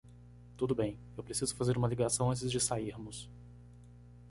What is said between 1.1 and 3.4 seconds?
eu preciso fazer uma ligação antes de sairmos.